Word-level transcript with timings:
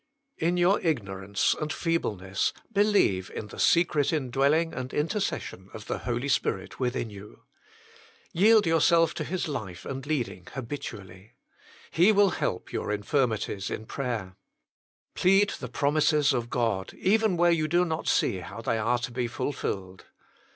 In 0.39 0.57
your 0.57 0.79
ignorance 0.79 1.55
and 1.61 1.71
feebleness 1.71 2.53
believe 2.73 3.29
in 3.35 3.49
the 3.49 3.59
secret 3.59 4.11
indwelling 4.11 4.73
and 4.73 4.91
intercession 4.95 5.69
of 5.75 5.85
the 5.85 5.99
Holy 5.99 6.27
Spirit 6.27 6.79
within 6.79 7.11
you. 7.11 7.43
Yield 8.33 8.65
yourself 8.65 9.13
to 9.13 9.23
His 9.23 9.47
life 9.47 9.85
and 9.85 10.03
leading 10.07 10.47
habitually. 10.55 11.35
He 11.91 12.11
will 12.11 12.31
help 12.31 12.73
your 12.73 12.91
infirmities 12.91 13.69
in 13.69 13.85
prayer. 13.85 14.35
Plead 15.13 15.51
the 15.59 15.69
promises 15.69 16.33
of 16.33 16.49
God 16.49 16.95
even 16.95 17.37
where 17.37 17.51
you 17.51 17.67
do 17.67 17.85
not 17.85 18.07
see 18.07 18.37
how 18.39 18.59
they 18.59 18.79
are 18.79 18.97
to 18.97 19.11
be 19.11 19.27
fulfilled. 19.27 20.05